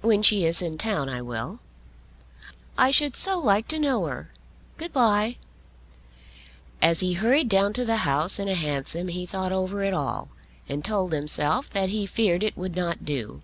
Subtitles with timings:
[0.00, 1.60] "When she is in town I will."
[2.78, 4.30] "I should so like to know her.
[4.78, 5.36] Good bye."
[6.80, 10.30] As he hurried down to the House in a hansom he thought over it all,
[10.66, 13.42] and told himself that he feared it would not do.